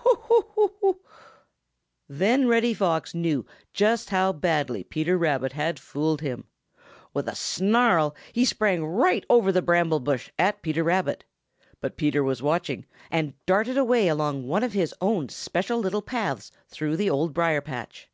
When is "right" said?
8.84-9.24